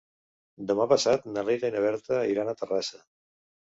Demà 0.69 0.87
passat 0.93 1.27
na 1.35 1.43
Rita 1.45 1.71
i 1.71 1.75
na 1.75 1.85
Berta 1.85 2.25
iran 2.33 2.51
a 2.55 2.59
Terrassa. 2.63 3.03